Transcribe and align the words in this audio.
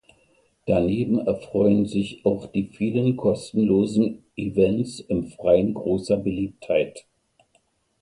Daneben 0.65 1.19
erfreuen 1.19 1.85
sich 1.85 2.25
auch 2.25 2.47
die 2.47 2.63
viele 2.65 3.13
kostenlosen 3.15 4.23
Events 4.35 4.99
im 4.99 5.27
Freiem 5.27 5.75
großer 5.75 6.17
Beliebtheit. 6.17 7.05